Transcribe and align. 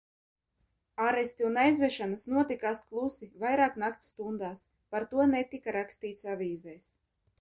Aresti 1.07 1.45
un 1.49 1.59
aizvešanas 1.63 2.25
notikās 2.37 2.81
klusi, 2.93 3.29
vairāk 3.45 3.77
nakts 3.83 4.09
stundās, 4.15 4.65
par 4.95 5.07
to 5.13 5.29
netika 5.35 5.77
rakstīts 5.81 6.27
avīzēs. 6.35 6.87